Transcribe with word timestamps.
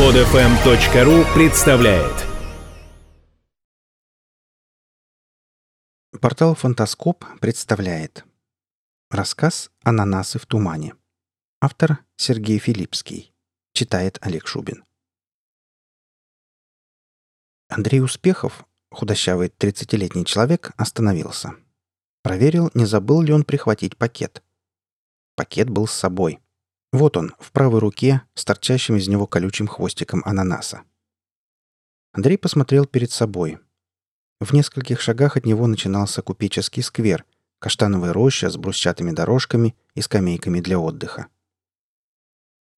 Подфм.ру 0.00 1.34
представляет 1.34 2.26
Портал 6.22 6.54
«Фантаскоп» 6.54 7.22
представляет 7.38 8.24
Рассказ 9.10 9.70
«Ананасы 9.84 10.38
в 10.38 10.46
тумане». 10.46 10.94
Автор 11.60 11.98
Сергей 12.16 12.58
Филипский. 12.58 13.34
Читает 13.74 14.16
Олег 14.22 14.46
Шубин. 14.46 14.84
Андрей 17.68 18.00
Успехов, 18.00 18.64
худощавый 18.90 19.48
30-летний 19.48 20.24
человек, 20.24 20.72
остановился. 20.78 21.56
Проверил, 22.22 22.70
не 22.72 22.86
забыл 22.86 23.20
ли 23.20 23.34
он 23.34 23.44
прихватить 23.44 23.98
пакет. 23.98 24.42
Пакет 25.36 25.68
был 25.68 25.86
с 25.86 25.92
собой. 25.92 26.40
Вот 26.92 27.16
он, 27.16 27.34
в 27.38 27.52
правой 27.52 27.78
руке, 27.78 28.22
с 28.34 28.44
торчащим 28.44 28.96
из 28.96 29.06
него 29.06 29.26
колючим 29.26 29.68
хвостиком 29.68 30.22
ананаса. 30.24 30.82
Андрей 32.12 32.36
посмотрел 32.36 32.86
перед 32.86 33.12
собой. 33.12 33.58
В 34.40 34.52
нескольких 34.52 35.00
шагах 35.00 35.36
от 35.36 35.46
него 35.46 35.66
начинался 35.68 36.22
купеческий 36.22 36.82
сквер, 36.82 37.24
каштановая 37.60 38.12
роща 38.12 38.50
с 38.50 38.56
брусчатыми 38.56 39.12
дорожками 39.12 39.76
и 39.94 40.00
скамейками 40.00 40.60
для 40.60 40.78
отдыха. 40.78 41.28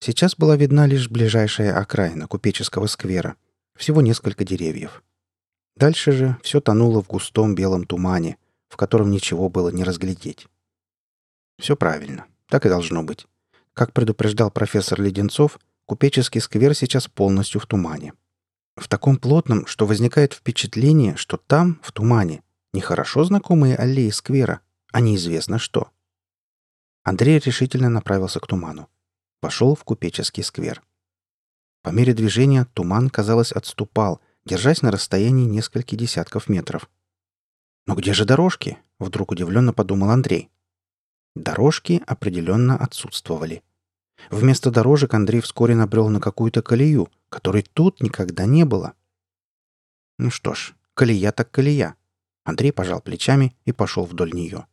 Сейчас 0.02 0.36
была 0.36 0.58
видна 0.58 0.88
лишь 0.88 1.10
ближайшая 1.10 1.78
окраина 1.78 2.28
купеческого 2.28 2.88
сквера. 2.88 3.38
Всего 3.76 4.02
несколько 4.02 4.44
деревьев. 4.44 5.04
Дальше 5.78 6.12
же 6.12 6.38
все 6.44 6.60
тонуло 6.60 7.02
в 7.02 7.08
густом 7.08 7.56
белом 7.56 7.86
тумане, 7.86 8.38
в 8.68 8.76
котором 8.76 9.12
ничего 9.12 9.48
было 9.48 9.70
не 9.70 9.84
разглядеть. 9.84 10.48
Все 11.60 11.76
правильно. 11.78 12.26
Так 12.48 12.66
и 12.66 12.70
должно 12.70 13.04
быть. 13.04 13.28
Как 13.74 13.94
предупреждал 13.94 14.52
профессор 14.52 15.02
Леденцов, 15.02 15.60
купеческий 15.86 16.42
сквер 16.42 16.76
сейчас 16.76 17.08
полностью 17.08 17.62
в 17.62 17.66
тумане. 17.66 18.14
В 18.76 18.88
таком 18.88 19.18
плотном, 19.18 19.66
что 19.66 19.86
возникает 19.86 20.34
впечатление, 20.34 21.16
что 21.16 21.38
там, 21.38 21.80
в 21.84 21.92
тумане, 21.92 22.44
нехорошо 22.74 23.24
знакомые 23.24 23.76
аллеи 23.76 24.10
сквера, 24.10 24.62
а 24.92 25.02
неизвестно 25.02 25.60
что. 25.60 25.90
Андрей 27.04 27.40
решительно 27.40 27.90
направился 27.90 28.40
к 28.40 28.48
туману. 28.48 28.90
Пошел 29.40 29.76
в 29.76 29.84
купеческий 29.84 30.44
сквер. 30.44 30.82
По 31.82 31.90
мере 31.90 32.14
движения 32.14 32.66
туман, 32.74 33.10
казалось, 33.10 33.52
отступал, 33.52 34.22
держась 34.46 34.82
на 34.82 34.92
расстоянии 34.92 35.46
нескольких 35.46 35.98
десятков 35.98 36.48
метров. 36.48 36.90
«Но 37.88 37.96
где 37.96 38.14
же 38.14 38.26
дорожки?»— 38.26 38.78
вдруг 39.00 39.32
удивленно 39.32 39.74
подумал 39.74 40.12
Андрей. 40.12 40.50
Дорожки 41.36 42.04
определенно 42.08 42.78
отсутствовали. 42.78 43.64
Вместо 44.30 44.70
дорожек 44.70 45.14
Андрей 45.14 45.42
вскоре 45.42 45.76
набрел 45.76 46.10
на 46.10 46.20
какую-то 46.20 46.62
колею, 46.62 47.10
которой 47.30 47.64
тут 47.64 48.02
никогда 48.02 48.46
не 48.46 48.66
было. 48.66 48.94
Ну 50.20 50.30
что 50.30 50.54
ж, 50.54 50.74
колея 50.94 51.32
так 51.32 51.50
колея. 51.50 51.96
Андрей 52.44 52.72
пожал 52.72 53.02
плечами 53.02 53.56
и 53.66 53.72
пошел 53.72 54.06
вдоль 54.06 54.34
нее. 54.34 54.68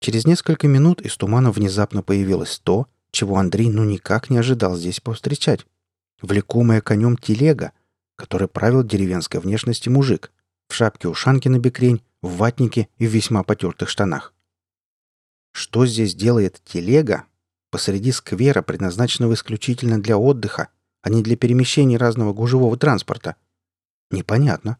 Через 0.00 0.26
несколько 0.26 0.68
минут 0.68 1.00
из 1.00 1.16
тумана 1.16 1.50
внезапно 1.50 2.02
появилось 2.02 2.58
то, 2.60 2.86
чего 3.10 3.36
Андрей 3.36 3.68
ну 3.68 3.84
никак 3.84 4.30
не 4.30 4.38
ожидал 4.38 4.76
здесь 4.76 5.00
повстречать. 5.00 5.66
Влекомая 6.22 6.80
конем 6.80 7.16
телега, 7.16 7.72
который 8.16 8.48
правил 8.48 8.84
деревенской 8.84 9.40
внешности 9.40 9.88
мужик, 9.88 10.30
в 10.68 10.74
шапке-ушанке 10.74 11.50
на 11.50 11.58
бекрень, 11.58 12.02
в 12.22 12.36
ватнике 12.36 12.88
и 12.98 13.06
в 13.06 13.10
весьма 13.10 13.42
потертых 13.42 13.88
штанах. 13.88 14.34
Что 15.58 15.86
здесь 15.86 16.14
делает 16.14 16.62
телега 16.64 17.24
посреди 17.72 18.12
сквера, 18.12 18.62
предназначенного 18.62 19.34
исключительно 19.34 20.00
для 20.00 20.16
отдыха, 20.16 20.68
а 21.02 21.10
не 21.10 21.20
для 21.20 21.36
перемещения 21.36 21.96
разного 21.96 22.32
гужевого 22.32 22.76
транспорта? 22.76 23.34
Непонятно. 24.12 24.78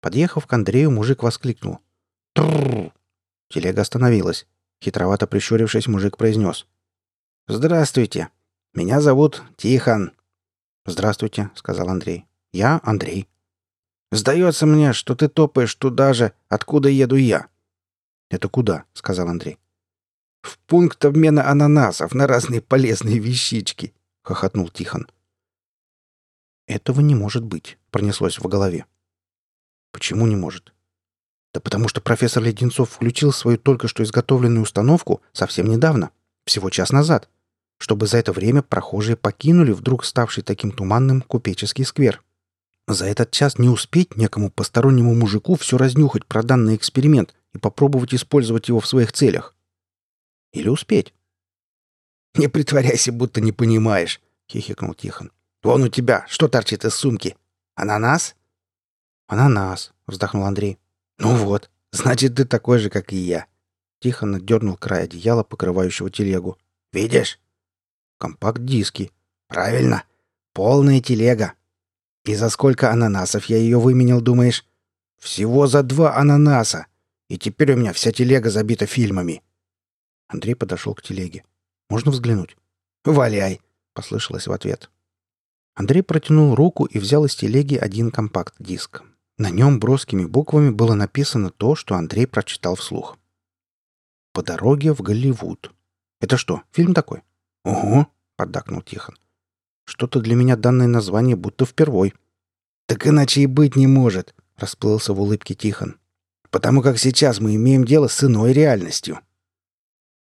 Подъехав 0.00 0.48
к 0.48 0.52
Андрею, 0.52 0.90
мужик 0.90 1.22
воскликнул. 1.22 1.78
«Трррр!» 2.32 2.92
Телега 3.48 3.82
остановилась. 3.82 4.48
Хитровато 4.82 5.28
прищурившись, 5.28 5.86
мужик 5.86 6.16
произнес. 6.16 6.66
«Здравствуйте. 7.46 8.30
Меня 8.74 9.00
зовут 9.00 9.44
Тихон». 9.56 10.10
«Здравствуйте»,— 10.84 11.50
сказал 11.54 11.90
Андрей. 11.90 12.26
«Я 12.52 12.80
Андрей». 12.82 13.28
«Сдается 14.10 14.66
мне, 14.66 14.92
что 14.92 15.14
ты 15.14 15.28
топаешь 15.28 15.76
туда 15.76 16.12
же, 16.12 16.32
откуда 16.48 16.88
еду 16.88 17.14
я», 17.14 17.46
«Это 18.34 18.48
куда?»— 18.48 18.84
сказал 18.94 19.28
Андрей. 19.28 19.60
«В 20.42 20.58
пункт 20.58 21.04
обмена 21.04 21.48
ананасов 21.48 22.14
на 22.14 22.26
разные 22.26 22.60
полезные 22.60 23.20
вещички»,— 23.20 23.94
хохотнул 24.22 24.68
Тихон. 24.68 25.06
«Этого 26.66 27.00
не 27.00 27.14
может 27.14 27.44
быть»,— 27.44 27.78
пронеслось 27.92 28.40
в 28.40 28.48
голове. 28.48 28.86
«Почему 29.92 30.26
не 30.26 30.34
может?» 30.34 30.74
«Да 31.52 31.60
потому 31.60 31.86
что 31.86 32.00
профессор 32.00 32.42
Леденцов 32.42 32.90
включил 32.90 33.32
свою 33.32 33.56
только 33.56 33.86
что 33.86 34.02
изготовленную 34.02 34.64
установку 34.64 35.22
совсем 35.32 35.68
недавно, 35.68 36.10
всего 36.44 36.70
час 36.70 36.90
назад, 36.90 37.30
чтобы 37.78 38.08
за 38.08 38.18
это 38.18 38.32
время 38.32 38.62
прохожие 38.62 39.16
покинули 39.16 39.70
вдруг 39.70 40.04
ставший 40.04 40.42
таким 40.42 40.72
туманным 40.72 41.22
купеческий 41.22 41.84
сквер. 41.84 42.20
За 42.88 43.06
этот 43.06 43.30
час 43.30 43.60
не 43.60 43.68
успеть 43.68 44.16
некому 44.16 44.50
постороннему 44.50 45.14
мужику 45.14 45.54
все 45.54 45.78
разнюхать 45.78 46.26
про 46.26 46.42
данный 46.42 46.74
эксперимент 46.74 47.32
и 47.54 47.58
попробовать 47.58 48.14
использовать 48.14 48.68
его 48.68 48.80
в 48.80 48.86
своих 48.86 49.12
целях. 49.12 49.54
Или 50.52 50.68
успеть. 50.68 51.14
«Не 52.34 52.48
притворяйся, 52.48 53.12
будто 53.12 53.40
не 53.40 53.52
понимаешь»,— 53.52 54.20
хихикнул 54.50 54.94
Тихон. 54.94 55.30
«Вон 55.62 55.82
у 55.84 55.88
тебя, 55.88 56.26
что 56.28 56.48
торчит 56.48 56.84
из 56.84 56.94
сумки? 56.94 57.36
Ананас?» 57.76 58.34
«Ананас»,— 59.28 59.92
вздохнул 60.06 60.44
Андрей. 60.44 60.78
«Ну 61.18 61.34
вот, 61.36 61.70
значит, 61.92 62.34
ты 62.34 62.44
такой 62.44 62.78
же, 62.80 62.90
как 62.90 63.12
и 63.12 63.16
я». 63.16 63.46
Тихон 64.00 64.34
отдернул 64.34 64.76
край 64.76 65.04
одеяла, 65.04 65.44
покрывающего 65.44 66.10
телегу. 66.10 66.58
«Видишь?» 66.92 67.40
«Компакт-диски». 68.18 69.12
«Правильно. 69.48 70.04
Полная 70.52 71.00
телега. 71.00 71.54
И 72.24 72.34
за 72.34 72.48
сколько 72.48 72.90
ананасов 72.90 73.46
я 73.46 73.56
ее 73.56 73.78
выменял, 73.78 74.20
думаешь?» 74.20 74.66
«Всего 75.18 75.66
за 75.66 75.82
два 75.82 76.16
ананаса. 76.16 76.86
И 77.28 77.38
теперь 77.38 77.72
у 77.72 77.76
меня 77.76 77.92
вся 77.92 78.12
телега 78.12 78.50
забита 78.50 78.86
фильмами». 78.86 79.42
Андрей 80.28 80.54
подошел 80.54 80.94
к 80.94 81.02
телеге. 81.02 81.44
«Можно 81.88 82.10
взглянуть?» 82.10 82.56
«Валяй!»— 83.04 83.60
послышалось 83.94 84.46
в 84.46 84.52
ответ. 84.52 84.90
Андрей 85.74 86.02
протянул 86.02 86.54
руку 86.54 86.84
и 86.84 86.98
взял 86.98 87.24
из 87.24 87.34
телеги 87.34 87.76
один 87.76 88.10
компакт-диск. 88.10 89.02
На 89.38 89.50
нем 89.50 89.80
броскими 89.80 90.24
буквами 90.24 90.70
было 90.70 90.94
написано 90.94 91.50
то, 91.50 91.74
что 91.74 91.96
Андрей 91.96 92.26
прочитал 92.26 92.76
вслух. 92.76 93.18
«По 94.32 94.42
дороге 94.42 94.92
в 94.92 95.02
Голливуд». 95.02 95.72
«Это 96.20 96.36
что, 96.36 96.62
фильм 96.70 96.94
такой?» 96.94 97.22
«Угу»,— 97.64 98.06
поддакнул 98.36 98.82
Тихон. 98.82 99.18
«Что-то 99.84 100.20
для 100.20 100.36
меня 100.36 100.56
данное 100.56 100.86
название 100.86 101.36
будто 101.36 101.66
впервой». 101.66 102.14
«Так 102.86 103.06
иначе 103.06 103.40
и 103.42 103.46
быть 103.46 103.76
не 103.76 103.86
может»,— 103.86 104.34
расплылся 104.56 105.12
в 105.12 105.20
улыбке 105.20 105.54
Тихон 105.54 105.98
потому 106.54 106.82
как 106.82 107.00
сейчас 107.00 107.40
мы 107.40 107.56
имеем 107.56 107.84
дело 107.84 108.06
с 108.06 108.22
иной 108.22 108.52
реальностью. 108.52 109.18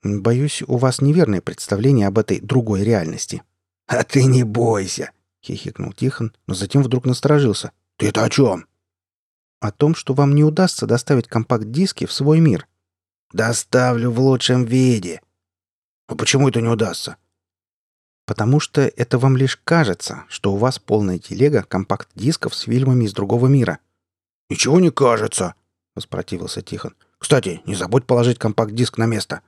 Боюсь, 0.02 0.62
у 0.66 0.78
вас 0.78 1.02
неверное 1.02 1.42
представление 1.42 2.06
об 2.06 2.18
этой 2.18 2.40
другой 2.40 2.84
реальности. 2.84 3.42
А 3.86 4.02
ты 4.02 4.24
не 4.24 4.42
бойся, 4.42 5.10
хихикнул 5.44 5.92
Тихон, 5.92 6.34
но 6.46 6.54
затем 6.54 6.82
вдруг 6.82 7.04
насторожился. 7.04 7.72
Ты 7.98 8.08
это 8.08 8.24
о 8.24 8.30
чем? 8.30 8.66
О 9.60 9.70
том, 9.72 9.94
что 9.94 10.14
вам 10.14 10.34
не 10.34 10.42
удастся 10.42 10.86
доставить 10.86 11.28
компакт-диски 11.28 12.06
в 12.06 12.12
свой 12.14 12.40
мир. 12.40 12.66
Доставлю 13.34 14.10
в 14.10 14.18
лучшем 14.18 14.64
виде. 14.64 15.20
А 16.08 16.14
почему 16.14 16.48
это 16.48 16.62
не 16.62 16.68
удастся? 16.68 17.18
Потому 18.24 18.58
что 18.58 18.80
это 18.80 19.18
вам 19.18 19.36
лишь 19.36 19.58
кажется, 19.58 20.24
что 20.30 20.54
у 20.54 20.56
вас 20.56 20.78
полная 20.78 21.18
телега 21.18 21.62
компакт-дисков 21.62 22.54
с 22.54 22.62
фильмами 22.62 23.04
из 23.04 23.12
другого 23.12 23.48
мира. 23.48 23.80
Ничего 24.48 24.80
не 24.80 24.90
кажется,— 24.90 25.56
воспротивился 25.94 26.62
Тихон. 26.62 26.94
«Кстати, 27.18 27.60
не 27.66 27.74
забудь 27.74 28.06
положить 28.06 28.38
компакт-диск 28.38 28.98
на 28.98 29.06
место». 29.06 29.42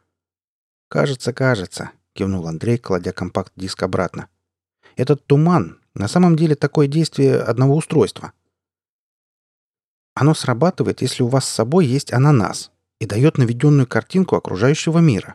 «Кажется, 0.89 1.33
кажется»,— 1.33 1.91
кивнул 2.13 2.47
Андрей, 2.47 2.79
кладя 2.79 3.13
компакт-диск 3.13 3.83
обратно. 3.83 4.29
«Этот 4.97 5.27
туман 5.27 5.81
на 5.95 6.09
самом 6.09 6.37
деле 6.37 6.55
такое 6.55 6.87
действие 6.87 7.41
одного 7.41 7.77
устройства. 7.77 8.33
Оно 10.15 10.35
срабатывает, 10.35 11.03
если 11.03 11.23
у 11.23 11.29
вас 11.29 11.45
с 11.45 11.55
собой 11.55 11.87
есть 11.87 12.13
ананас 12.13 12.71
и 13.01 13.07
дает 13.07 13.39
наведенную 13.39 13.87
картинку 13.87 14.37
окружающего 14.37 14.99
мира. 14.99 15.35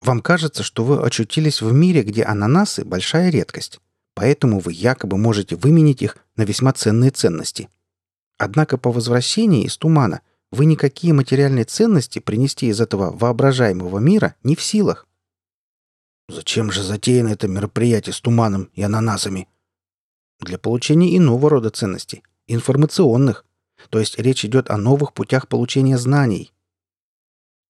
Вам 0.00 0.22
кажется, 0.22 0.62
что 0.62 0.84
вы 0.84 1.02
очутились 1.02 1.60
в 1.60 1.70
мире, 1.72 2.02
где 2.02 2.24
ананасы– 2.24 2.84
большая 2.86 3.30
редкость, 3.30 3.80
поэтому 4.14 4.60
вы 4.60 4.72
якобы 4.72 5.18
можете 5.18 5.56
выменить 5.56 6.00
их 6.00 6.16
на 6.36 6.44
весьма 6.44 6.72
ценные 6.72 7.10
ценности– 7.10 7.68
Однако 8.40 8.78
по 8.78 8.90
возвращении 8.90 9.64
из 9.64 9.76
тумана 9.76 10.22
вы 10.50 10.64
никакие 10.64 11.12
материальные 11.12 11.66
ценности 11.66 12.20
принести 12.20 12.68
из 12.68 12.80
этого 12.80 13.14
воображаемого 13.14 13.98
мира 13.98 14.34
не 14.42 14.56
в 14.56 14.62
силах. 14.62 15.06
Зачем 16.26 16.72
же 16.72 16.82
затеяно 16.82 17.28
это 17.28 17.48
мероприятие 17.48 18.14
с 18.14 18.20
туманом 18.22 18.70
и 18.72 18.80
ананасами? 18.80 19.46
Для 20.40 20.56
получения 20.56 21.18
иного 21.18 21.50
рода 21.50 21.68
ценностей, 21.68 22.22
информационных. 22.46 23.44
То 23.90 23.98
есть 23.98 24.18
речь 24.18 24.46
идет 24.46 24.70
о 24.70 24.78
новых 24.78 25.12
путях 25.12 25.46
получения 25.46 25.98
знаний. 25.98 26.54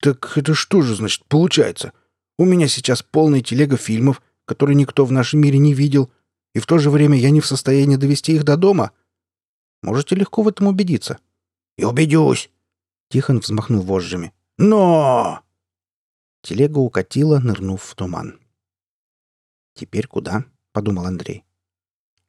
Так 0.00 0.36
это 0.36 0.54
что 0.54 0.82
же, 0.82 0.94
значит, 0.94 1.24
получается? 1.24 1.92
У 2.38 2.44
меня 2.44 2.68
сейчас 2.68 3.02
полная 3.02 3.40
телега 3.40 3.76
фильмов, 3.76 4.22
которые 4.44 4.76
никто 4.76 5.04
в 5.04 5.10
нашем 5.10 5.40
мире 5.40 5.58
не 5.58 5.74
видел, 5.74 6.12
и 6.54 6.60
в 6.60 6.66
то 6.66 6.78
же 6.78 6.90
время 6.90 7.18
я 7.18 7.30
не 7.30 7.40
в 7.40 7.46
состоянии 7.46 7.96
довести 7.96 8.36
их 8.36 8.44
до 8.44 8.56
дома. 8.56 8.92
Можете 9.82 10.14
легко 10.14 10.42
в 10.42 10.48
этом 10.48 10.66
убедиться. 10.66 11.18
И 11.76 11.84
убедюсь. 11.84 12.50
Тихон 13.08 13.40
взмахнул 13.40 13.82
вожжами. 13.82 14.32
Но! 14.58 15.42
Телега 16.42 16.78
укатила, 16.78 17.38
нырнув 17.38 17.82
в 17.82 17.94
туман. 17.94 18.40
«Теперь 19.74 20.06
куда?»— 20.06 20.44
подумал 20.72 21.06
Андрей. 21.06 21.44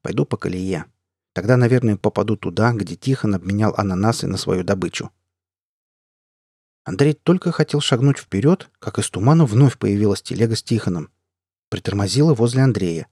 «Пойду 0.02 0.26
по 0.26 0.38
колее. 0.38 0.86
Тогда, 1.34 1.58
наверное, 1.58 1.98
попаду 1.98 2.36
туда, 2.36 2.74
где 2.74 2.96
Тихон 2.96 3.36
обменял 3.36 3.74
ананасы 3.78 4.28
на 4.28 4.38
свою 4.38 4.64
добычу». 4.64 5.12
Андрей 6.84 7.14
только 7.14 7.52
хотел 7.52 7.80
шагнуть 7.80 8.18
вперед, 8.18 8.70
как 8.80 8.98
из 8.98 9.10
тумана 9.10 9.46
вновь 9.46 9.78
появилась 9.78 10.22
телега 10.22 10.56
с 10.56 10.64
Тихоном. 10.64 11.10
Притормозила 11.70 12.34
возле 12.34 12.64
Андрея. 12.64 13.08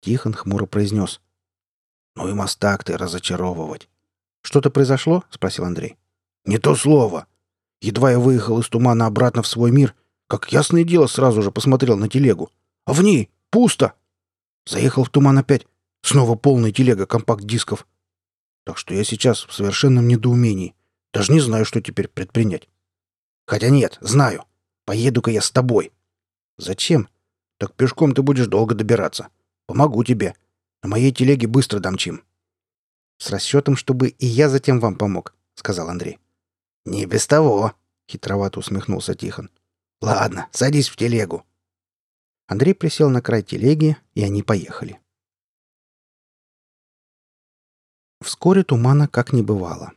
Тихон 0.00 0.34
хмуро 0.34 0.66
произнес. 0.66 1.20
«Ну 2.16 2.28
и 2.28 2.32
мастак 2.32 2.84
ты 2.84 2.96
разочаровывать». 2.96 3.88
«Что-то 4.42 4.70
произошло?»— 4.70 5.24
спросил 5.30 5.64
Андрей. 5.64 5.96
«Не 6.44 6.58
то 6.58 6.74
слово. 6.74 7.26
Едва 7.80 8.12
я 8.12 8.18
выехал 8.18 8.60
из 8.60 8.68
тумана 8.68 9.06
обратно 9.06 9.42
в 9.42 9.46
свой 9.46 9.70
мир, 9.70 9.94
как 10.28 10.52
ясное 10.52 10.84
дело 10.84 11.06
сразу 11.06 11.42
же 11.42 11.50
посмотрел 11.50 11.96
на 11.96 12.08
телегу. 12.08 12.50
А 12.84 12.92
в 12.92 13.02
ней 13.02 13.30
Пусто. 13.52 13.92
Заехал 14.64 15.04
в 15.04 15.10
туман 15.10 15.36
опять. 15.36 15.66
Снова 16.00 16.36
полная 16.36 16.72
телега 16.72 17.04
компакт-дисков. 17.04 17.86
Так 18.64 18.78
что 18.78 18.94
я 18.94 19.04
сейчас 19.04 19.44
в 19.44 19.52
совершенном 19.52 20.08
недоумении. 20.08 20.74
Даже 21.12 21.32
не 21.32 21.40
знаю, 21.40 21.66
что 21.66 21.82
теперь 21.82 22.08
предпринять. 22.08 22.70
Хотя 23.46 23.68
нет, 23.68 23.98
знаю. 24.00 24.44
Поеду-ка 24.86 25.30
я 25.30 25.42
с 25.42 25.50
тобой. 25.50 25.92
Зачем? 26.56 27.10
Так 27.58 27.74
пешком 27.74 28.14
ты 28.14 28.22
будешь 28.22 28.46
долго 28.46 28.74
добираться. 28.74 29.28
Помогу 29.66 30.02
тебе. 30.02 30.34
На 30.82 30.88
моей 30.88 31.12
телеге 31.12 31.46
быстро 31.46 31.78
домчим. 31.78 32.24
С 33.18 33.30
расчетом, 33.30 33.76
чтобы 33.76 34.08
и 34.08 34.26
я 34.26 34.48
затем 34.48 34.80
вам 34.80 34.96
помог, 34.96 35.34
сказал 35.54 35.88
Андрей. 35.88 36.18
Не 36.84 37.06
без 37.06 37.26
того, 37.26 37.74
хитровато 38.10 38.58
усмехнулся 38.58 39.14
Тихон. 39.14 39.50
Ладно, 40.00 40.48
садись 40.50 40.88
в 40.88 40.96
телегу. 40.96 41.46
Андрей 42.48 42.74
присел 42.74 43.08
на 43.08 43.22
край 43.22 43.42
телеги, 43.42 43.96
и 44.14 44.24
они 44.24 44.42
поехали. 44.42 45.00
Вскоре 48.20 48.64
тумана 48.64 49.06
как 49.06 49.32
не 49.32 49.42
бывало. 49.42 49.92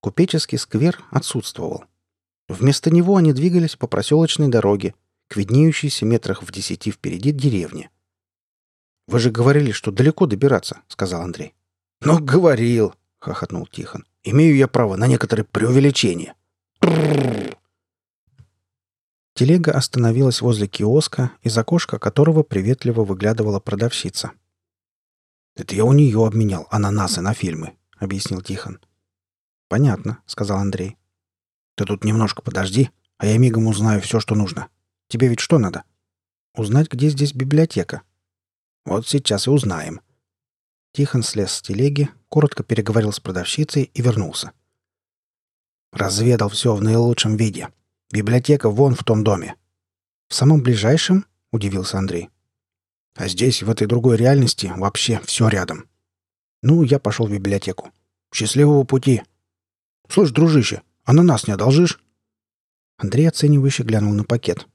Купеческий 0.00 0.58
сквер 0.58 1.02
отсутствовал. 1.10 1.84
Вместо 2.48 2.90
него 2.90 3.16
они 3.16 3.32
двигались 3.32 3.76
по 3.76 3.86
проселочной 3.86 4.48
дороге, 4.48 4.94
к 5.28 5.36
виднеющейся 5.36 6.04
метрах 6.04 6.42
в 6.42 6.52
десяти 6.52 6.90
впереди 6.90 7.32
деревне. 7.32 7.90
«Вы 9.12 9.18
же 9.18 9.30
говорили, 9.30 9.72
что 9.72 9.92
далеко 9.92 10.24
добираться»,— 10.24 10.80
сказал 10.88 11.20
Андрей. 11.20 11.54
«Ну, 12.00 12.18
говорил»,— 12.18 12.94
хохотнул 13.18 13.66
Тихон. 13.66 14.06
«Имею 14.24 14.56
я 14.56 14.68
право 14.68 14.96
на 14.96 15.06
некоторые 15.06 15.44
преувеличения». 15.44 16.34
Телега 19.34 19.72
остановилась 19.72 20.40
возле 20.40 20.66
киоска, 20.66 21.32
из 21.42 21.58
окошка 21.58 21.98
которого 21.98 22.42
приветливо 22.42 23.04
выглядывала 23.04 23.60
продавщица. 23.60 24.32
«Это 25.56 25.74
я 25.74 25.84
у 25.84 25.92
нее 25.92 26.26
обменял 26.26 26.66
ананасы 26.70 27.20
на 27.20 27.34
фильмы»,— 27.34 27.76
объяснил 27.98 28.40
Тихон. 28.40 28.80
«Понятно»,— 29.68 30.22
сказал 30.26 30.56
Андрей. 30.56 30.96
«Ты 31.74 31.84
тут 31.84 32.02
немножко 32.04 32.40
подожди, 32.40 32.88
а 33.18 33.26
я 33.26 33.36
мигом 33.36 33.66
узнаю 33.66 34.00
все, 34.00 34.20
что 34.20 34.34
нужно. 34.34 34.68
Тебе 35.08 35.28
ведь 35.28 35.40
что 35.40 35.58
надо?» 35.58 35.84
«Узнать, 36.54 36.90
где 36.90 37.10
здесь 37.10 37.34
библиотека». 37.34 38.00
«Вот 38.84 39.06
сейчас 39.06 39.46
и 39.46 39.50
узнаем». 39.50 40.00
Тихон 40.92 41.22
слез 41.22 41.52
с 41.52 41.62
телеги, 41.62 42.08
коротко 42.28 42.62
переговорил 42.62 43.12
с 43.12 43.20
продавщицей 43.20 43.90
и 43.94 44.02
вернулся. 44.02 44.52
«Разведал 45.92 46.48
все 46.48 46.74
в 46.74 46.82
наилучшем 46.82 47.36
виде», 47.36 47.68
Библиотека 48.12 48.68
вон 48.68 48.94
в 48.94 49.04
том 49.04 49.24
доме». 49.24 49.56
«В 50.28 50.34
самом 50.34 50.62
ближайшем?»— 50.62 51.24
удивился 51.50 51.96
Андрей. 51.96 52.28
«А 53.14 53.26
здесь, 53.26 53.62
в 53.62 53.70
этой 53.70 53.86
другой 53.86 54.18
реальности, 54.18 54.70
вообще 54.76 55.18
все 55.24 55.48
рядом». 55.48 55.88
«Ну, 56.62 56.82
я 56.82 56.98
пошел 56.98 57.26
в 57.26 57.32
библиотеку. 57.32 57.90
Счастливого 58.32 58.84
пути!» 58.84 59.22
«Слышь, 60.10 60.30
дружище, 60.30 60.82
ананас 61.04 61.46
не 61.46 61.54
одолжишь?» 61.54 62.04
Андрей 62.98 63.28
оценивающе 63.28 63.82
глянул 63.82 64.12
на 64.12 64.24
пакет. 64.24 64.68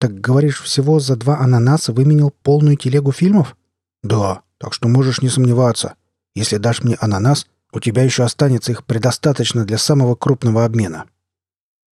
«Так, 0.00 0.18
говоришь, 0.18 0.62
всего 0.62 0.98
за 0.98 1.14
два 1.14 1.38
ананаса 1.40 1.92
выменил 1.92 2.30
полную 2.42 2.76
телегу 2.78 3.12
фильмов?» 3.12 3.54
«Да, 4.02 4.40
так 4.56 4.72
что 4.72 4.88
можешь 4.88 5.20
не 5.20 5.28
сомневаться. 5.28 5.94
Если 6.34 6.56
дашь 6.56 6.82
мне 6.82 6.96
ананас, 7.00 7.46
у 7.70 7.80
тебя 7.80 8.02
еще 8.02 8.24
останется 8.24 8.72
их 8.72 8.86
предостаточно 8.86 9.66
для 9.66 9.76
самого 9.76 10.14
крупного 10.14 10.64
обмена». 10.64 11.04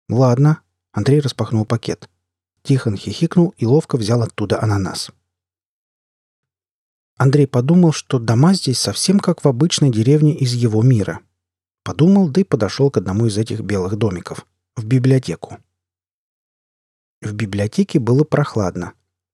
«Ладно». 0.07 0.61
Андрей 0.93 1.19
распахнул 1.19 1.65
пакет. 1.65 2.09
Тихон 2.63 2.95
хихикнул 2.95 3.53
и 3.57 3.65
ловко 3.65 3.97
взял 3.97 4.21
оттуда 4.21 4.63
ананас. 4.63 5.11
Андрей 7.17 7.45
подумал, 7.45 7.91
что 7.91 8.19
дома 8.19 8.53
здесь 8.53 8.79
совсем 8.79 9.19
как 9.19 9.43
в 9.43 9.47
обычной 9.49 9.91
деревне 9.91 10.33
из 10.33 10.53
его 10.53 10.81
мира. 10.81 11.19
Подумал, 11.83 12.29
да 12.29 12.39
и 12.39 12.45
подошел 12.45 12.89
к 12.89 12.97
одному 12.97 13.25
из 13.25 13.37
этих 13.37 13.61
белых 13.61 13.97
домиков. 13.97 14.45
В 14.77 14.85
библиотеку. 14.85 15.57
В 17.27 17.33
библиотеке 17.33 17.99
было 17.99 18.23
прохладно. 18.23 18.93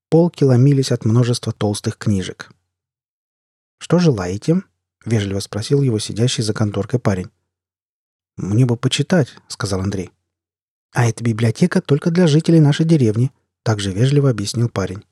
Полки 0.10 0.44
ломились 0.44 0.92
от 0.92 1.06
множества 1.06 1.54
толстых 1.54 2.00
книжек. 2.00 2.52
«Что 3.78 4.00
желаете?»— 4.00 4.64
вежливо 5.06 5.40
спросил 5.40 5.84
его 5.84 6.00
сидящий 6.00 6.42
за 6.42 6.56
конторкой 6.56 7.00
парень. 7.00 7.30
«Мне 8.36 8.66
бы 8.66 8.78
почитать»,— 8.78 9.36
сказал 9.48 9.82
Андрей. 9.82 10.10
«А 10.92 11.06
эта 11.06 11.24
библиотека 11.24 11.82
только 11.82 12.10
для 12.10 12.26
жителей 12.26 12.60
нашей 12.60 12.88
деревни»,— 12.88 13.32
также 13.64 13.92
вежливо 13.92 14.32
объяснил 14.32 14.70
парень. 14.70 15.04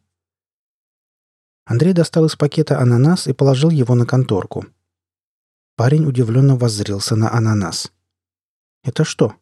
Андрей 1.65 1.93
достал 1.93 2.25
из 2.25 2.35
пакета 2.35 2.79
ананас 2.79 3.27
и 3.27 3.33
положил 3.33 3.69
его 3.69 3.93
на 3.93 4.07
конторку. 4.07 4.65
Парень 5.75 6.07
удивленно 6.07 6.55
воззрился 6.55 7.15
на 7.15 7.31
ананас. 7.31 7.91
«Это 8.83 9.03
что?» 9.03 9.35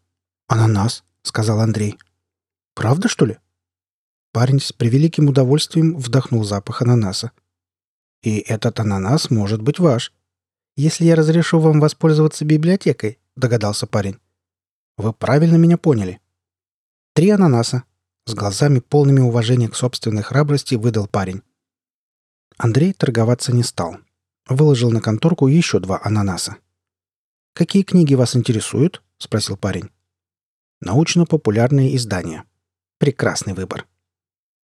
«Ананас»,— 0.48 1.06
сказал 1.22 1.62
Андрей. 1.62 1.98
«Правда, 2.80 3.10
что 3.10 3.26
ли?» 3.26 3.38
Парень 4.32 4.62
с 4.62 4.72
превеликим 4.72 5.28
удовольствием 5.28 5.98
вдохнул 5.98 6.46
запах 6.46 6.82
ананаса. 6.82 7.34
«И 8.24 8.40
этот 8.40 8.80
ананас 8.80 9.30
может 9.30 9.62
быть 9.62 9.80
ваш. 9.80 10.14
Если 10.78 11.04
я 11.04 11.16
разрешу 11.16 11.60
вам 11.60 11.82
воспользоваться 11.82 12.46
библиотекой»,— 12.46 13.20
догадался 13.36 13.86
парень. 13.86 14.18
«Вы 14.96 15.12
правильно 15.12 15.58
меня 15.58 15.78
поняли. 15.78 16.22
Три 17.14 17.32
ананаса. 17.32 17.84
С 18.26 18.34
глазами 18.34 18.80
полными 18.80 19.20
уважения 19.20 19.68
к 19.68 19.76
собственной 19.76 20.24
храбрости 20.24 20.76
выдал 20.76 21.08
парень. 21.08 21.42
Андрей 22.58 22.94
торговаться 22.94 23.52
не 23.52 23.64
стал. 23.64 23.98
Выложил 24.48 24.90
на 24.90 25.02
конторку 25.02 25.48
еще 25.48 25.82
два 25.82 26.00
ананаса. 26.02 26.56
«Какие 27.54 27.84
книги 27.84 28.14
вас 28.14 28.38
интересуют?»— 28.38 29.04
спросил 29.18 29.58
парень. 29.58 29.90
«Научно-популярные 30.80 31.94
издания. 31.98 32.46
Прекрасный 33.00 33.54
выбор. 33.54 33.88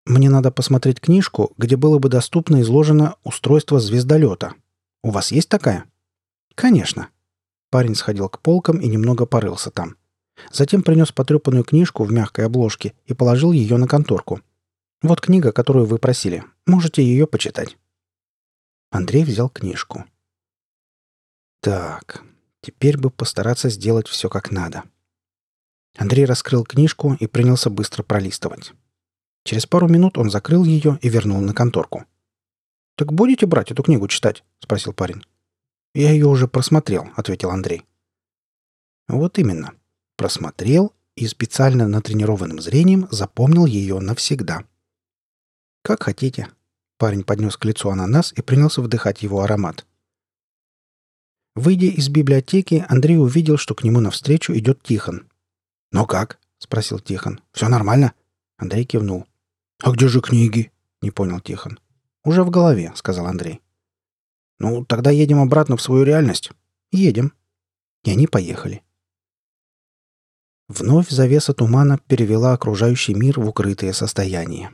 Мне 0.06 0.30
надо 0.30 0.52
посмотреть 0.52 1.02
книжку, 1.02 1.54
где 1.58 1.76
было 1.76 2.00
бы 2.00 2.08
доступно 2.08 2.62
изложено 2.62 3.16
устройство 3.24 3.80
звездолета. 3.80 4.54
У 5.04 5.12
вас 5.12 5.32
есть 5.32 5.50
такая?» 5.50 5.86
«Конечно». 6.56 7.10
Парень 7.70 7.96
сходил 7.96 8.30
к 8.30 8.40
полкам 8.40 8.80
и 8.80 8.88
немного 8.88 9.26
порылся 9.26 9.70
там. 9.70 9.98
Затем 10.52 10.82
принес 10.82 11.12
потрепанную 11.12 11.66
книжку 11.66 12.04
в 12.06 12.12
мягкой 12.12 12.46
обложке 12.46 12.94
и 13.06 13.14
положил 13.14 13.52
ее 13.52 13.76
на 13.78 13.88
конторку. 13.88 14.42
«Вот 15.02 15.20
книга, 15.20 15.52
которую 15.52 15.86
вы 15.86 15.98
просили. 15.98 16.44
Можете 16.66 17.04
ее 17.04 17.28
почитать». 17.28 17.78
Андрей 18.92 19.26
взял 19.26 19.50
книжку. 19.50 20.06
«Так, 21.62 22.24
теперь 22.62 22.98
бы 22.98 23.10
постараться 23.10 23.70
сделать 23.70 24.08
все 24.08 24.30
как 24.30 24.52
надо». 24.52 24.84
Андрей 25.98 26.26
раскрыл 26.26 26.64
книжку 26.64 27.16
и 27.20 27.28
принялся 27.28 27.70
быстро 27.70 28.04
пролистывать. 28.04 28.74
Через 29.44 29.66
пару 29.66 29.88
минут 29.88 30.18
он 30.18 30.30
закрыл 30.30 30.64
ее 30.64 31.00
и 31.02 31.10
вернул 31.10 31.42
на 31.42 31.54
конторку. 31.54 32.06
«Так 32.96 33.14
будете 33.14 33.46
брать 33.46 33.72
эту 33.72 33.84
книгу 33.84 34.08
читать?»— 34.08 34.44
спросил 34.60 34.94
парень. 34.94 35.24
«Я 35.94 36.12
ее 36.12 36.28
уже 36.28 36.48
просмотрел»,— 36.48 37.10
ответил 37.16 37.50
Андрей. 37.50 37.86
«Вот 39.08 39.40
именно 39.40 39.74
просмотрел 40.22 40.94
и 41.16 41.26
специально 41.26 41.88
натренированным 41.88 42.62
зрением 42.62 43.08
запомнил 43.10 43.66
ее 43.66 44.00
навсегда. 44.00 44.66
«Как 45.82 46.04
хотите». 46.04 46.50
Парень 47.00 47.24
поднес 47.24 47.58
к 47.58 47.66
лицу 47.66 47.90
ананас 47.90 48.32
и 48.38 48.44
принялся 48.44 48.84
вдыхать 48.84 49.24
его 49.24 49.42
аромат. 49.42 49.88
Выйдя 51.56 51.88
из 51.88 52.10
библиотеки, 52.10 52.86
Андрей 52.88 53.18
увидел, 53.18 53.58
что 53.58 53.74
к 53.74 53.84
нему 53.84 54.00
навстречу 54.00 54.54
идет 54.54 54.84
Тихон. 54.84 55.28
«Ну 55.92 56.06
как?»— 56.06 56.40
спросил 56.58 57.00
Тихон. 57.00 57.42
«Все 57.52 57.68
нормально?» 57.68 58.14
Андрей 58.58 58.86
кивнул. 58.86 59.26
«А 59.84 59.92
где 59.92 60.08
же 60.08 60.22
книги?»— 60.22 60.72
не 61.02 61.12
понял 61.12 61.40
Тихон. 61.40 61.80
«Уже 62.24 62.44
в 62.44 62.50
голове»,— 62.50 62.92
сказал 62.96 63.26
Андрей. 63.26 63.62
«Ну, 64.60 64.86
тогда 64.86 65.10
едем 65.12 65.40
обратно 65.42 65.76
в 65.76 65.82
свою 65.82 66.04
реальность». 66.04 66.52
«Едем». 66.92 67.34
И 68.04 68.12
они 68.12 68.28
поехали. 68.28 68.84
Вновь 70.68 71.10
завеса 71.10 71.54
тумана 71.54 71.98
перевела 71.98 72.54
окружающий 72.54 73.14
мир 73.14 73.40
в 73.40 73.48
укрытое 73.48 73.94
состояние. 73.94 74.72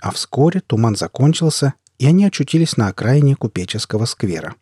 А 0.00 0.10
вскоре 0.10 0.60
туман 0.60 0.96
закончился, 0.96 1.74
и 1.98 2.06
они 2.06 2.24
очутились 2.24 2.76
на 2.76 2.88
окраине 2.88 3.36
купеческого 3.36 4.04
сквера. 4.04 4.54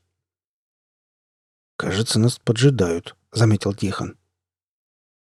«Кажется, 1.77 2.19
нас 2.19 2.39
поджидают»,— 2.39 3.17
заметил 3.33 3.75
Тихон. 3.75 4.17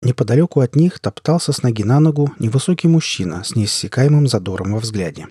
Неподалеку 0.02 0.60
от 0.60 0.74
них 0.74 0.98
топтался 0.98 1.52
с 1.52 1.62
ноги 1.62 1.84
на 1.84 2.00
ногу 2.00 2.32
невысокий 2.38 2.88
мужчина 2.88 3.44
с 3.44 3.54
неиссякаемым 3.54 4.26
задором 4.26 4.72
во 4.72 4.80
взгляде. 4.80 5.28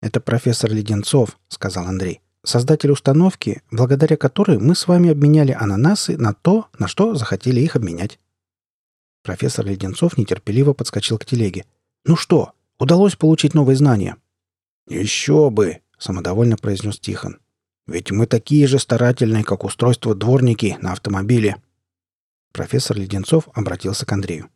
«Это 0.00 0.20
профессор 0.20 0.72
Леденцов»,— 0.72 1.38
сказал 1.48 1.86
Андрей, 1.86 2.20
«создатель 2.44 2.90
установки, 2.90 3.62
благодаря 3.70 4.16
которой 4.16 4.58
мы 4.58 4.74
с 4.74 4.88
вами 4.88 5.10
обменяли 5.10 5.52
ананасы 5.52 6.16
на 6.16 6.32
то, 6.32 6.68
на 6.78 6.88
что 6.88 7.14
захотели 7.14 7.60
их 7.60 7.76
обменять». 7.76 8.18
Профессор 9.22 9.66
Леденцов 9.66 10.16
нетерпеливо 10.16 10.72
подскочил 10.72 11.18
к 11.18 11.26
телеге. 11.26 11.66
«Ну 12.06 12.16
что, 12.16 12.52
удалось 12.78 13.16
получить 13.16 13.54
новые 13.54 13.76
знания?» 13.76 14.16
«Еще 14.88 15.50
бы!»— 15.50 15.80
самодовольно 15.98 16.56
произнес 16.56 16.98
Тихон. 16.98 17.38
Ведь 17.88 18.10
мы 18.10 18.26
такие 18.26 18.66
же 18.66 18.78
старательные, 18.78 19.42
как 19.42 19.64
устройство 19.64 20.14
дворники 20.14 20.76
на 20.80 20.92
автомобиле». 20.92 21.56
Профессор 22.52 22.96
Леденцов 22.96 23.48
обратился 23.54 24.06
к 24.06 24.12
Андрею. 24.12 24.50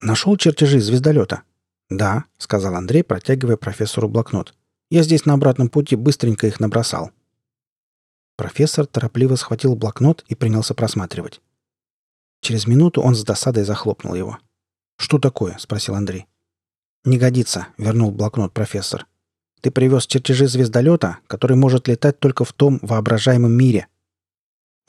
«Нашел 0.00 0.36
чертежи 0.36 0.80
звездолета?» 0.80 1.42
«Да»,— 1.88 2.24
сказал 2.38 2.74
Андрей, 2.74 3.02
протягивая 3.02 3.56
профессору 3.56 4.08
блокнот. 4.08 4.54
«Я 4.90 5.02
здесь 5.02 5.24
на 5.24 5.34
обратном 5.34 5.68
пути 5.68 5.96
быстренько 5.96 6.46
их 6.46 6.60
набросал». 6.60 7.10
Профессор 8.36 8.86
торопливо 8.86 9.36
схватил 9.36 9.74
блокнот 9.76 10.24
и 10.28 10.34
принялся 10.34 10.74
просматривать. 10.74 11.40
Через 12.42 12.66
минуту 12.66 13.00
он 13.00 13.14
с 13.14 13.24
досадой 13.24 13.64
захлопнул 13.64 14.14
его. 14.14 14.38
«Что 14.98 15.18
такое?»— 15.18 15.56
спросил 15.58 15.94
Андрей. 15.94 16.26
«Не 17.04 17.18
годится»,— 17.18 17.68
вернул 17.78 18.10
блокнот 18.10 18.52
профессор. 18.52 19.06
Ты 19.60 19.70
привез 19.70 20.06
чертежи 20.06 20.46
звездолета, 20.46 21.18
который 21.26 21.56
может 21.56 21.88
летать 21.88 22.20
только 22.20 22.44
в 22.44 22.52
том 22.52 22.78
воображаемом 22.82 23.52
мире. 23.52 23.88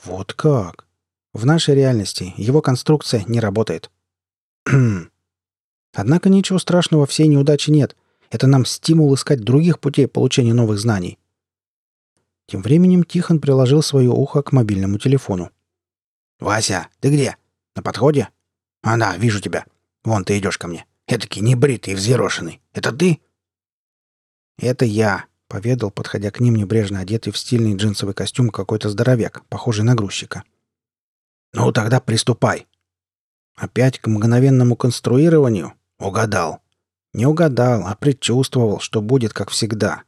Вот 0.04 0.34
как? 0.34 0.86
В 1.32 1.44
нашей 1.44 1.74
реальности 1.74 2.34
его 2.36 2.62
конструкция 2.62 3.24
не 3.26 3.40
работает. 3.40 3.90
Однако 5.94 6.28
ничего 6.28 6.58
страшного 6.58 7.06
всей 7.06 7.28
неудаче 7.28 7.72
нет. 7.72 7.96
Это 8.30 8.46
нам 8.46 8.64
стимул 8.64 9.14
искать 9.14 9.40
других 9.40 9.80
путей 9.80 10.06
получения 10.06 10.54
новых 10.54 10.78
знаний. 10.78 11.18
Тем 12.46 12.62
временем 12.62 13.04
Тихон 13.04 13.40
приложил 13.40 13.82
свое 13.82 14.10
ухо 14.10 14.42
к 14.42 14.52
мобильному 14.52 14.98
телефону. 14.98 15.50
«Вася, 16.40 16.88
ты 17.00 17.10
где? 17.10 17.36
На 17.74 17.82
подходе?» 17.82 18.28
«А 18.82 18.96
да, 18.96 19.16
вижу 19.16 19.40
тебя. 19.40 19.66
Вон 20.04 20.24
ты 20.24 20.38
идешь 20.38 20.56
ко 20.56 20.68
мне. 20.68 20.86
Этакий 21.06 21.42
небритый 21.42 21.92
и 21.92 21.96
взъерошенный. 21.96 22.60
Это 22.72 22.92
ты?» 22.92 23.20
«Это 24.58 24.84
я»,— 24.84 25.26
поведал, 25.48 25.90
подходя 25.90 26.30
к 26.30 26.40
ним 26.40 26.54
небрежно 26.54 27.00
одетый 27.00 27.32
в 27.32 27.38
стильный 27.38 27.76
джинсовый 27.76 28.14
костюм 28.14 28.50
какой-то 28.50 28.88
здоровяк, 28.88 29.44
похожий 29.46 29.84
на 29.84 29.94
грузчика. 29.94 30.44
«Ну, 31.52 31.72
тогда 31.72 32.00
приступай». 32.00 32.66
Опять 33.56 33.98
к 33.98 34.06
мгновенному 34.06 34.76
конструированию? 34.76 35.72
Угадал. 35.98 36.60
Не 37.12 37.26
угадал, 37.26 37.86
а 37.86 37.96
предчувствовал, 37.96 38.78
что 38.78 39.00
будет 39.00 39.32
как 39.32 39.50
всегда. 39.50 40.02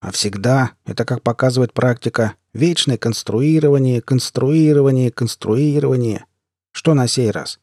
А 0.00 0.10
всегда, 0.10 0.72
это 0.84 1.04
как 1.04 1.22
показывает 1.22 1.72
практика, 1.72 2.34
вечное 2.52 2.98
конструирование, 2.98 4.02
конструирование, 4.02 5.12
конструирование. 5.12 6.26
Что 6.72 6.94
на 6.94 7.06
сей 7.06 7.30
раз? 7.30 7.60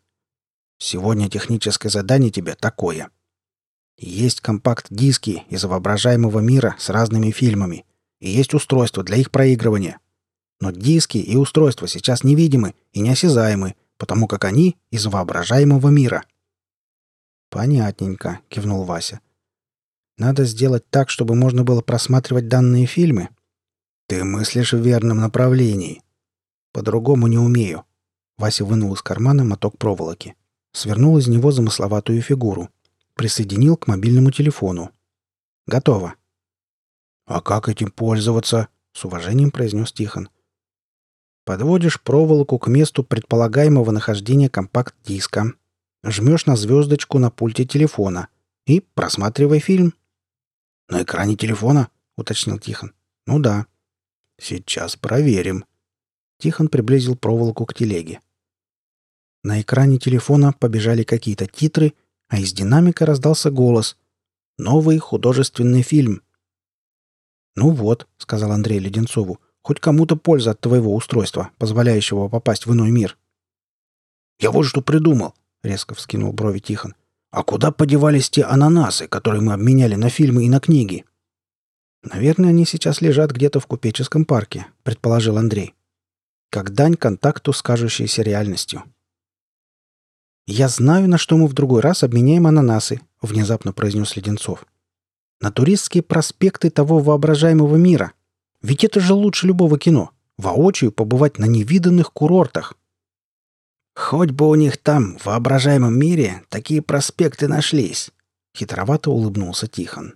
Сегодня 0.77 1.29
техническое 1.29 1.89
задание 1.89 2.31
тебе 2.31 2.55
такое— 2.55 3.09
есть 3.97 4.41
компакт-диски 4.41 5.43
из 5.49 5.63
воображаемого 5.63 6.39
мира 6.39 6.75
с 6.79 6.89
разными 6.89 7.31
фильмами. 7.31 7.85
И 8.19 8.29
есть 8.29 8.53
устройства 8.53 9.03
для 9.03 9.17
их 9.17 9.31
проигрывания. 9.31 9.99
Но 10.59 10.71
диски 10.71 11.17
и 11.17 11.35
устройства 11.35 11.87
сейчас 11.87 12.23
невидимы 12.23 12.75
и 12.91 12.99
неосязаемы, 12.99 13.75
потому 13.97 14.27
как 14.27 14.45
они 14.45 14.77
из 14.91 15.05
воображаемого 15.05 15.89
мира. 15.89 16.23
«Понятненько»,— 17.49 18.39
кивнул 18.49 18.83
Вася. 18.83 19.19
«Надо 20.17 20.45
сделать 20.45 20.89
так, 20.89 21.09
чтобы 21.09 21.35
можно 21.35 21.63
было 21.63 21.81
просматривать 21.81 22.47
данные 22.47 22.85
фильмы». 22.85 23.29
«Ты 24.07 24.23
мыслишь 24.23 24.73
в 24.73 24.79
верном 24.79 25.19
направлении». 25.19 26.01
«По-другому 26.71 27.27
не 27.27 27.37
умею». 27.37 27.85
Вася 28.37 28.65
вынул 28.65 28.93
из 28.93 29.01
кармана 29.01 29.43
моток 29.43 29.77
проволоки. 29.77 30.35
Свернул 30.71 31.17
из 31.17 31.27
него 31.27 31.51
замысловатую 31.51 32.21
фигуру— 32.21 32.69
Присоединил 33.15 33.77
к 33.77 33.87
мобильному 33.87 34.31
телефону. 34.31 34.91
«Готово». 35.67 36.15
«А 37.25 37.41
как 37.41 37.69
этим 37.69 37.91
пользоваться?»— 37.91 38.69
с 38.91 39.05
уважением 39.05 39.51
произнес 39.51 39.91
Тихон. 39.91 40.29
Подводишь 41.45 42.01
проволоку 42.01 42.57
к 42.57 42.67
месту 42.67 43.03
предполагаемого 43.03 43.91
нахождения 43.91 44.49
компакт-диска. 44.49 45.53
Жмешь 46.03 46.45
на 46.45 46.55
звездочку 46.55 47.19
на 47.19 47.29
пульте 47.29 47.65
телефона 47.65 48.29
и 48.65 48.79
просматривай 48.79 49.59
фильм. 49.59 49.93
«На 50.87 51.03
экране 51.03 51.35
телефона?»— 51.35 51.89
уточнил 52.17 52.59
Тихон. 52.59 52.93
«Ну 53.25 53.39
да». 53.39 53.67
«Сейчас 54.39 54.95
проверим». 54.95 55.65
Тихон 56.39 56.69
приблизил 56.69 57.15
проволоку 57.15 57.65
к 57.65 57.73
телеге. 57.73 58.21
На 59.43 59.61
экране 59.61 59.97
телефона 59.97 60.53
побежали 60.53 61.03
какие-то 61.03 61.47
титры, 61.47 61.93
а 62.29 62.39
из 62.39 62.53
динамика 62.53 63.05
раздался 63.05 63.51
голос. 63.51 63.97
«Новый 64.57 64.97
художественный 64.97 65.81
фильм». 65.81 66.21
«Ну 67.55 67.71
вот»,— 67.71 68.07
сказал 68.17 68.51
Андрей 68.51 68.79
Леденцову,— 68.79 69.39
«хоть 69.63 69.79
кому-то 69.79 70.15
польза 70.15 70.51
от 70.51 70.61
твоего 70.61 70.93
устройства, 70.93 71.49
позволяющего 71.57 72.27
попасть 72.27 72.67
в 72.67 72.73
иной 72.73 72.91
мир». 72.91 73.17
«Я 74.39 74.51
вот 74.51 74.63
что 74.63 74.81
придумал»,— 74.81 75.33
резко 75.63 75.95
вскинул 75.95 76.31
брови 76.33 76.59
Тихон. 76.59 76.93
«А 77.31 77.43
куда 77.43 77.71
подевались 77.71 78.29
те 78.29 78.43
ананасы, 78.43 79.07
которые 79.07 79.41
мы 79.41 79.53
обменяли 79.53 79.95
на 79.95 80.09
фильмы 80.09 80.45
и 80.45 80.49
на 80.49 80.59
книги?» 80.59 81.05
«Наверное, 82.03 82.49
они 82.49 82.65
сейчас 82.65 83.01
лежат 83.01 83.31
где-то 83.31 83.59
в 83.59 83.65
купеческом 83.65 84.25
парке»,— 84.25 84.67
предположил 84.83 85.37
Андрей. 85.37 85.73
«Как 86.49 86.73
дань 86.73 86.95
контакту 86.95 87.53
с 87.53 87.61
кажущейся 87.61 88.21
реальностью». 88.21 88.83
«Я 90.45 90.67
знаю, 90.67 91.07
на 91.07 91.17
что 91.17 91.37
мы 91.37 91.47
в 91.47 91.53
другой 91.53 91.79
раз 91.79 92.03
обменяем 92.03 92.45
ананасы»,— 92.47 92.99
внезапно 93.21 93.71
произнес 93.71 94.17
Леденцов. 94.17 94.65
«На 95.39 95.51
туристские 95.51 96.03
проспекты 96.03 96.69
того 96.69 96.99
воображаемого 96.99 97.77
мира. 97.77 98.11
Ведь 98.63 98.83
это 98.83 98.99
же 98.99 99.13
лучше 99.13 99.45
любого 99.45 99.77
кино. 99.77 100.11
Воочию 100.37 100.91
побывать 100.91 101.37
на 101.37 101.45
невиданных 101.45 102.11
курортах». 102.11 102.73
«Хоть 103.95 104.31
бы 104.31 104.49
у 104.49 104.55
них 104.55 104.77
там, 104.77 105.19
в 105.19 105.25
воображаемом 105.27 105.95
мире, 105.97 106.43
такие 106.49 106.81
проспекты 106.81 107.47
нашлись»,— 107.47 108.11
хитровато 108.57 109.11
улыбнулся 109.11 109.67
Тихон. 109.67 110.15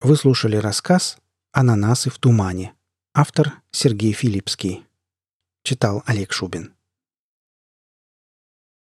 Вы 0.00 0.14
слушали 0.16 0.56
рассказ 0.56 1.18
«Ананасы 1.52 2.10
в 2.10 2.18
тумане». 2.18 2.74
Автор 3.14 3.62
Сергей 3.72 4.12
Филипский. 4.12 4.84
Читал 5.62 6.02
Олег 6.06 6.32
Шубин. 6.32 6.75